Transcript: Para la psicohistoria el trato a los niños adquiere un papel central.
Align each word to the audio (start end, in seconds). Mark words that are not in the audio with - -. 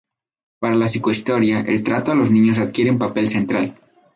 Para 0.57 0.73
la 0.73 0.87
psicohistoria 0.87 1.59
el 1.59 1.83
trato 1.83 2.11
a 2.11 2.15
los 2.15 2.31
niños 2.31 2.57
adquiere 2.57 2.89
un 2.89 2.97
papel 2.97 3.29
central. 3.29 3.77